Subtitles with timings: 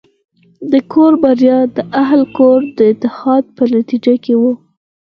[0.71, 4.53] د کور بریا د اهلِ کور د اتحاد په نتیجه کې وي.